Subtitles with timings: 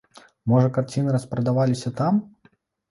[0.53, 2.13] Можа, карціны распрадаваліся там?